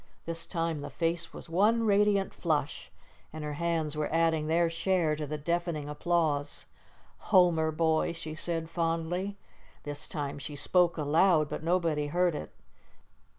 This 0.25 0.47
time 0.47 0.79
the 0.79 0.89
face 0.89 1.31
was 1.31 1.47
one 1.47 1.83
radiant 1.83 2.33
flush, 2.33 2.89
and 3.31 3.43
her 3.43 3.53
hands 3.53 3.95
were 3.95 4.11
adding 4.11 4.47
their 4.47 4.67
share 4.67 5.15
to 5.15 5.27
the 5.27 5.37
deafening 5.37 5.87
applause. 5.87 6.65
"Homer, 7.29 7.69
boy," 7.71 8.11
she 8.13 8.33
said 8.33 8.67
fondly. 8.67 9.37
This 9.83 10.07
time 10.07 10.39
she 10.39 10.55
spoke 10.55 10.97
aloud, 10.97 11.49
but 11.49 11.61
nobody 11.61 12.07
heard 12.07 12.33
it. 12.33 12.51